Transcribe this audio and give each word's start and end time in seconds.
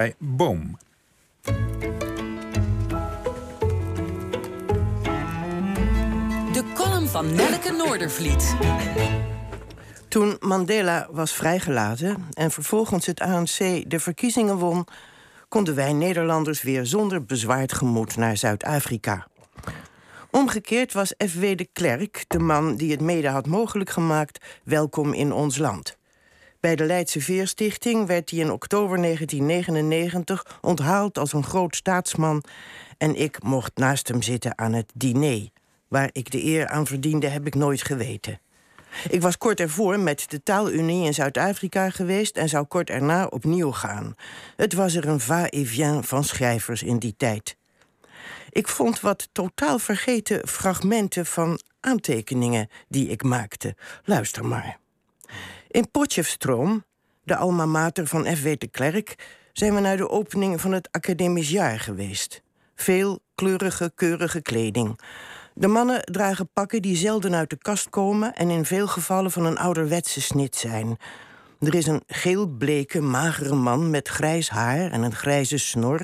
bij 0.00 0.14
Boom. 0.18 0.78
De 6.52 6.64
column 6.74 7.06
van 7.06 7.34
Nelleke 7.34 7.72
Noordervliet. 7.72 8.56
Toen 10.08 10.36
Mandela 10.40 11.08
was 11.10 11.32
vrijgelaten 11.32 12.24
en 12.32 12.50
vervolgens 12.50 13.06
het 13.06 13.20
ANC 13.20 13.58
de 13.90 13.98
verkiezingen 13.98 14.56
won, 14.56 14.86
konden 15.48 15.74
wij 15.74 15.92
Nederlanders 15.92 16.62
weer 16.62 16.86
zonder 16.86 17.24
bezwaard 17.24 17.72
gemoed 17.72 18.16
naar 18.16 18.36
Zuid-Afrika. 18.36 19.26
Omgekeerd 20.30 20.92
was 20.92 21.14
F.W. 21.28 21.56
de 21.56 21.68
Klerk, 21.72 22.24
de 22.28 22.38
man 22.38 22.76
die 22.76 22.90
het 22.90 23.00
mede 23.00 23.28
had 23.28 23.46
mogelijk 23.46 23.90
gemaakt, 23.90 24.44
welkom 24.64 25.12
in 25.12 25.32
ons 25.32 25.58
land. 25.58 25.98
Bij 26.60 26.76
de 26.76 26.84
Leidse 26.84 27.20
Veerstichting 27.20 28.06
werd 28.06 28.30
hij 28.30 28.38
in 28.38 28.50
oktober 28.50 29.02
1999 29.02 30.58
onthaald 30.60 31.18
als 31.18 31.32
een 31.32 31.44
groot 31.44 31.76
staatsman 31.76 32.42
en 32.98 33.14
ik 33.14 33.42
mocht 33.42 33.76
naast 33.76 34.08
hem 34.08 34.22
zitten 34.22 34.58
aan 34.58 34.72
het 34.72 34.92
diner. 34.94 35.48
Waar 35.88 36.10
ik 36.12 36.30
de 36.30 36.44
eer 36.44 36.68
aan 36.68 36.86
verdiende, 36.86 37.26
heb 37.26 37.46
ik 37.46 37.54
nooit 37.54 37.82
geweten. 37.82 38.40
Ik 39.10 39.20
was 39.20 39.38
kort 39.38 39.60
ervoor 39.60 39.98
met 39.98 40.30
de 40.30 40.42
Taalunie 40.42 41.04
in 41.04 41.14
Zuid-Afrika 41.14 41.90
geweest 41.90 42.36
en 42.36 42.48
zou 42.48 42.64
kort 42.64 42.90
erna 42.90 43.26
opnieuw 43.26 43.72
gaan. 43.72 44.14
Het 44.56 44.72
was 44.72 44.94
er 44.94 45.08
een 45.08 45.20
va-et-vient 45.20 46.06
van 46.06 46.24
schrijvers 46.24 46.82
in 46.82 46.98
die 46.98 47.14
tijd. 47.16 47.56
Ik 48.50 48.68
vond 48.68 49.00
wat 49.00 49.28
totaal 49.32 49.78
vergeten 49.78 50.48
fragmenten 50.48 51.26
van 51.26 51.60
aantekeningen 51.80 52.68
die 52.88 53.08
ik 53.08 53.22
maakte. 53.22 53.76
Luister 54.04 54.44
maar. 54.44 54.79
In 55.70 55.90
Potchefstroom, 55.90 56.84
de 57.22 57.36
alma 57.36 57.66
mater 57.66 58.06
van 58.06 58.24
F.W. 58.36 58.48
de 58.58 58.68
Klerk, 58.70 59.14
zijn 59.52 59.74
we 59.74 59.80
naar 59.80 59.96
de 59.96 60.08
opening 60.08 60.60
van 60.60 60.72
het 60.72 60.88
academisch 60.90 61.50
jaar 61.50 61.80
geweest. 61.80 62.42
Veel 62.74 63.20
kleurige, 63.34 63.92
keurige 63.94 64.42
kleding. 64.42 65.00
De 65.54 65.66
mannen 65.66 66.02
dragen 66.04 66.50
pakken 66.52 66.82
die 66.82 66.96
zelden 66.96 67.34
uit 67.34 67.50
de 67.50 67.58
kast 67.58 67.90
komen 67.90 68.34
en 68.34 68.50
in 68.50 68.64
veel 68.64 68.86
gevallen 68.86 69.30
van 69.30 69.44
een 69.44 69.58
ouderwetse 69.58 70.20
snit 70.20 70.56
zijn. 70.56 70.96
Er 71.60 71.74
is 71.74 71.86
een 71.86 72.02
geelbleke, 72.06 73.00
magere 73.00 73.54
man 73.54 73.90
met 73.90 74.08
grijs 74.08 74.48
haar 74.48 74.90
en 74.90 75.02
een 75.02 75.14
grijze 75.14 75.58
snor, 75.58 76.00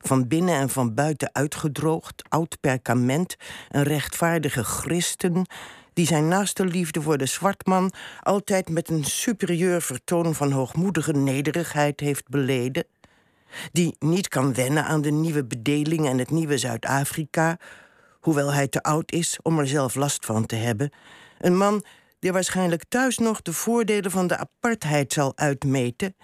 van 0.00 0.28
binnen 0.28 0.54
en 0.54 0.68
van 0.68 0.94
buiten 0.94 1.30
uitgedroogd, 1.32 2.22
oud 2.28 2.60
perkament, 2.60 3.36
een 3.68 3.82
rechtvaardige 3.82 4.64
christen, 4.64 5.46
die 5.98 6.06
zijn 6.06 6.28
naaste 6.28 6.64
liefde 6.64 7.02
voor 7.02 7.18
de 7.18 7.26
zwartman 7.26 7.92
altijd 8.22 8.68
met 8.68 8.88
een 8.88 9.04
superieur 9.04 9.82
vertoon 9.82 10.34
van 10.34 10.52
hoogmoedige 10.52 11.12
nederigheid 11.12 12.00
heeft 12.00 12.28
beleden, 12.28 12.84
die 13.72 13.96
niet 13.98 14.28
kan 14.28 14.54
wennen 14.54 14.84
aan 14.84 15.02
de 15.02 15.10
nieuwe 15.10 15.44
bedeling 15.44 16.06
en 16.06 16.18
het 16.18 16.30
nieuwe 16.30 16.58
Zuid-Afrika, 16.58 17.58
hoewel 18.20 18.52
hij 18.52 18.68
te 18.68 18.82
oud 18.82 19.12
is 19.12 19.38
om 19.42 19.58
er 19.58 19.66
zelf 19.66 19.94
last 19.94 20.26
van 20.26 20.46
te 20.46 20.56
hebben. 20.56 20.90
Een 21.38 21.56
man 21.56 21.84
die 22.18 22.32
waarschijnlijk 22.32 22.84
thuis 22.88 23.18
nog 23.18 23.42
de 23.42 23.52
voordelen 23.52 24.10
van 24.10 24.26
de 24.26 24.36
apartheid 24.36 25.12
zal 25.12 25.32
uitmeten 25.36 26.14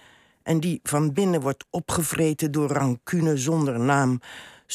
en 0.42 0.60
die 0.60 0.80
van 0.82 1.12
binnen 1.12 1.40
wordt 1.40 1.64
opgevreten 1.70 2.52
door 2.52 2.70
rancune 2.70 3.36
zonder 3.36 3.80
naam, 3.80 4.20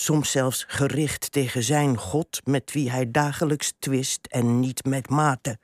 soms 0.03 0.31
zelfs 0.31 0.65
gericht 0.67 1.31
tegen 1.31 1.63
zijn 1.63 1.97
God 1.97 2.41
met 2.43 2.71
wie 2.71 2.91
hij 2.91 3.11
dagelijks 3.11 3.73
twist 3.79 4.19
en 4.29 4.59
niet 4.59 4.85
met 4.85 5.09
mate. 5.09 5.57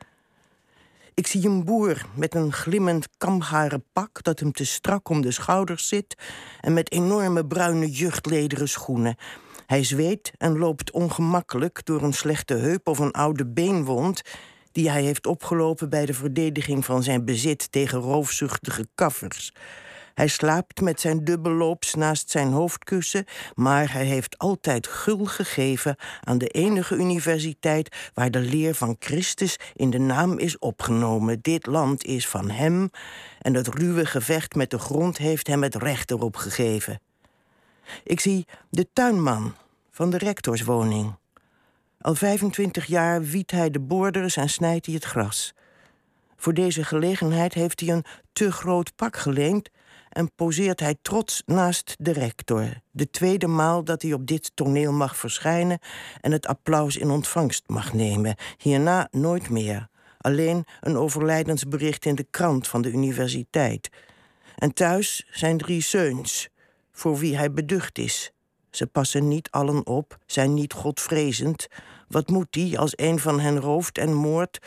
Ik 1.14 1.28
zie 1.28 1.48
een 1.48 1.64
boer 1.64 2.06
met 2.16 2.36
een 2.36 2.54
glimmend 2.54 3.08
kamharen 3.18 3.84
pak 3.94 4.24
dat 4.24 4.40
hem 4.40 4.52
te 4.52 4.66
strak 4.66 5.10
om 5.10 5.22
de 5.22 5.32
schouders 5.32 5.88
zit 5.88 6.16
en 6.62 6.74
met 6.74 6.92
enorme 6.92 7.46
bruine 7.46 7.92
juchtlederen 7.92 8.70
schoenen. 8.70 9.16
Hij 9.66 9.84
zweet 9.84 10.32
en 10.38 10.58
loopt 10.58 10.92
ongemakkelijk 10.92 11.86
door 11.86 12.02
een 12.02 12.14
slechte 12.14 12.54
heup 12.54 12.88
of 12.88 13.00
een 13.00 13.12
oude 13.12 13.46
beenwond 13.46 14.22
die 14.72 14.90
hij 14.90 15.04
heeft 15.04 15.28
opgelopen 15.28 15.90
bij 15.90 16.06
de 16.06 16.14
verdediging 16.14 16.86
van 16.86 17.04
zijn 17.04 17.26
bezit 17.26 17.72
tegen 17.72 18.00
roofzuchtige 18.00 18.88
kaffers. 18.96 19.54
Hij 20.16 20.28
slaapt 20.28 20.82
met 20.82 21.00
zijn 21.02 21.24
dubbelloops 21.24 21.94
naast 21.94 22.30
zijn 22.30 22.52
hoofdkussen, 22.52 23.26
maar 23.54 23.92
hij 23.92 24.06
heeft 24.06 24.38
altijd 24.38 24.88
gul 24.88 25.26
gegeven 25.26 25.96
aan 26.24 26.38
de 26.38 26.48
enige 26.48 26.96
universiteit 26.96 27.96
waar 28.14 28.32
de 28.32 28.40
leer 28.40 28.76
van 28.76 28.96
Christus 29.00 29.60
in 29.74 29.90
de 29.90 30.00
naam 30.00 30.38
is 30.38 30.60
opgenomen. 30.60 31.40
Dit 31.42 31.66
land 31.66 32.04
is 32.04 32.28
van 32.28 32.50
hem 32.50 32.90
en 33.42 33.54
het 33.54 33.68
ruwe 33.68 34.06
gevecht 34.06 34.56
met 34.56 34.70
de 34.70 34.80
grond 34.80 35.18
heeft 35.18 35.48
hem 35.48 35.64
het 35.64 35.76
recht 35.76 36.12
erop 36.12 36.36
gegeven. 36.36 37.02
Ik 38.04 38.20
zie 38.20 38.46
de 38.70 38.88
tuinman 38.94 39.56
van 39.92 40.10
de 40.10 40.18
rectorswoning. 40.18 41.16
Al 42.02 42.16
25 42.16 42.86
jaar 42.86 43.24
wiet 43.24 43.52
hij 43.52 43.70
de 43.70 43.80
borders 43.80 44.38
en 44.38 44.50
snijdt 44.50 44.86
hij 44.86 44.96
het 44.96 45.06
gras. 45.06 45.54
Voor 46.36 46.54
deze 46.54 46.84
gelegenheid 46.84 47.54
heeft 47.54 47.80
hij 47.80 47.90
een 47.90 48.06
te 48.34 48.52
groot 48.52 48.96
pak 48.96 49.18
geleend 49.18 49.70
en 50.16 50.32
poseert 50.36 50.80
hij 50.80 50.96
trots 51.02 51.44
naast 51.46 51.96
de 52.00 52.14
rector. 52.14 52.82
De 52.92 53.10
tweede 53.10 53.48
maal 53.48 53.84
dat 53.84 54.02
hij 54.02 54.14
op 54.14 54.28
dit 54.28 54.52
toneel 54.54 54.92
mag 54.92 55.18
verschijnen 55.18 55.80
en 56.22 56.32
het 56.32 56.48
applaus 56.48 56.98
in 56.98 57.10
ontvangst 57.10 57.64
mag 57.68 57.94
nemen. 57.94 58.36
Hierna 58.58 59.08
nooit 59.12 59.50
meer. 59.50 59.88
Alleen 60.18 60.66
een 60.80 60.98
overlijdensbericht 60.98 62.06
in 62.06 62.16
de 62.16 62.28
krant 62.30 62.68
van 62.68 62.82
de 62.82 62.92
universiteit. 62.92 63.90
En 64.56 64.74
thuis 64.74 65.28
zijn 65.32 65.58
drie 65.58 65.82
zeuns, 65.82 66.50
voor 66.92 67.18
wie 67.18 67.38
hij 67.38 67.52
beducht 67.52 67.98
is. 67.98 68.32
Ze 68.70 68.88
passen 68.88 69.28
niet 69.28 69.52
allen 69.52 69.86
op, 69.86 70.18
zijn 70.26 70.54
niet 70.54 70.74
godvrezend. 70.74 71.68
Wat 72.08 72.30
moet 72.30 72.48
die 72.50 72.80
als 72.80 72.94
een 72.96 73.20
van 73.20 73.40
hen 73.40 73.60
rooft 73.60 73.98
en 73.98 74.14
moordt? 74.14 74.60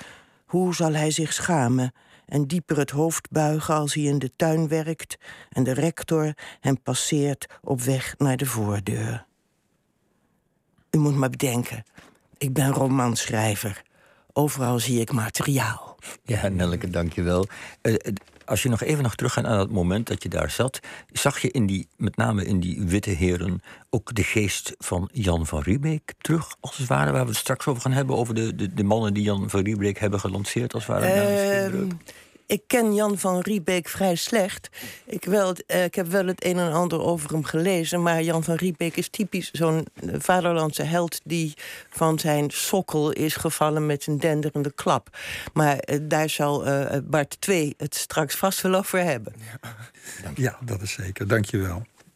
Hoe 0.46 0.74
zal 0.74 0.92
hij 0.92 1.10
zich 1.10 1.32
schamen 1.32 1.92
en 2.28 2.46
dieper 2.46 2.78
het 2.78 2.90
hoofd 2.90 3.30
buigen 3.30 3.74
als 3.74 3.94
hij 3.94 4.02
in 4.02 4.18
de 4.18 4.30
tuin 4.36 4.68
werkt 4.68 5.18
en 5.48 5.64
de 5.64 5.72
rector 5.72 6.34
hem 6.60 6.82
passeert 6.82 7.46
op 7.62 7.80
weg 7.80 8.14
naar 8.18 8.36
de 8.36 8.46
voordeur? 8.46 9.26
U 10.90 10.98
moet 10.98 11.14
maar 11.14 11.30
bedenken, 11.30 11.84
ik 12.38 12.52
ben 12.52 12.72
romanschrijver. 12.72 13.82
Overal 14.32 14.78
zie 14.78 15.00
ik 15.00 15.12
materiaal. 15.12 15.87
Ja, 16.22 16.48
Nelleke, 16.48 16.90
dank 16.90 17.12
je 17.12 17.22
wel. 17.22 17.46
Uh, 17.82 17.94
als 18.44 18.62
je 18.62 18.68
nog 18.68 18.82
even 18.82 19.02
nog 19.02 19.14
teruggaat 19.14 19.44
aan 19.44 19.58
het 19.58 19.70
moment 19.70 20.06
dat 20.06 20.22
je 20.22 20.28
daar 20.28 20.50
zat, 20.50 20.80
zag 21.12 21.38
je 21.38 21.50
in 21.50 21.66
die, 21.66 21.88
met 21.96 22.16
name 22.16 22.44
in 22.44 22.60
die 22.60 22.82
witte 22.82 23.10
heren 23.10 23.62
ook 23.90 24.14
de 24.14 24.22
geest 24.22 24.74
van 24.78 25.08
Jan 25.12 25.46
van 25.46 25.62
Riebeek 25.62 26.14
terug, 26.18 26.56
als 26.60 26.76
het 26.76 26.86
ware, 26.86 27.12
waar 27.12 27.22
we 27.22 27.28
het 27.28 27.38
straks 27.38 27.66
over 27.66 27.82
gaan 27.82 27.92
hebben, 27.92 28.16
over 28.16 28.34
de, 28.34 28.54
de, 28.54 28.74
de 28.74 28.84
mannen 28.84 29.14
die 29.14 29.22
Jan 29.22 29.50
van 29.50 29.60
Riebeek 29.60 29.98
hebben 29.98 30.20
gelanceerd, 30.20 30.74
als 30.74 30.86
het 30.86 30.96
ware. 30.96 31.70
Uh, 31.72 31.84
ik 32.48 32.62
ken 32.66 32.94
Jan 32.94 33.18
van 33.18 33.40
Riebeek 33.40 33.88
vrij 33.88 34.14
slecht. 34.14 34.68
Ik, 35.04 35.24
wel, 35.24 35.54
uh, 35.66 35.84
ik 35.84 35.94
heb 35.94 36.06
wel 36.06 36.26
het 36.26 36.44
een 36.44 36.58
en 36.58 36.72
ander 36.72 37.00
over 37.00 37.30
hem 37.30 37.44
gelezen. 37.44 38.02
Maar 38.02 38.22
Jan 38.22 38.44
van 38.44 38.54
Riebeek 38.54 38.96
is 38.96 39.08
typisch 39.08 39.50
zo'n 39.50 39.86
eh, 39.94 40.14
vaderlandse 40.18 40.82
held... 40.82 41.20
die 41.24 41.54
van 41.90 42.18
zijn 42.18 42.50
sokkel 42.50 43.10
is 43.10 43.36
gevallen 43.36 43.86
met 43.86 44.06
een 44.06 44.18
denderende 44.18 44.72
klap. 44.72 45.16
Maar 45.52 45.78
uh, 45.90 45.98
daar 46.02 46.28
zal 46.28 46.64
Bart 47.04 47.40
2 47.40 47.74
het 47.76 47.94
straks 47.94 48.34
vast 48.34 48.60
wel 48.60 48.74
over 48.74 49.04
hebben. 49.04 49.32
Ja, 49.38 49.70
ja 50.34 50.58
dat 50.60 50.82
is 50.82 50.92
zeker. 50.92 51.28
Dank 51.28 51.44
je 51.44 51.58
wel. 51.58 51.86